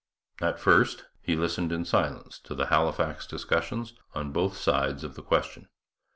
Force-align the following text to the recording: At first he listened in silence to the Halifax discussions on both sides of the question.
At 0.41 0.59
first 0.59 1.03
he 1.21 1.35
listened 1.35 1.71
in 1.71 1.85
silence 1.85 2.39
to 2.45 2.55
the 2.55 2.65
Halifax 2.65 3.27
discussions 3.27 3.93
on 4.15 4.31
both 4.31 4.57
sides 4.57 5.03
of 5.03 5.13
the 5.13 5.21
question. 5.21 5.67